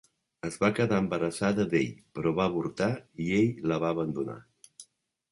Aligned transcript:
Es 0.47 0.55
va 0.61 0.67
quedar 0.77 1.01
embarassada 1.01 1.65
d'ell, 1.73 1.91
però 2.17 2.31
va 2.39 2.47
avortar 2.51 2.87
i 3.25 3.27
ell 3.41 3.61
la 3.73 3.77
va 3.85 3.91
abandonar. 3.97 4.39